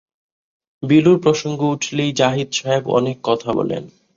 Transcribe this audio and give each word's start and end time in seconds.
বিলুর 0.83 1.17
প্রসঙ্গ 1.19 1.59
উঠলেই 1.73 2.11
জাহিদ 2.13 2.49
সাহেব 2.51 2.83
অনেক 2.89 3.17
কথা 3.23 3.49
বলেন। 3.53 3.83